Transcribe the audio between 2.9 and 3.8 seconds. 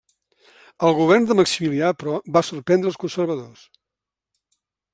els conservadors.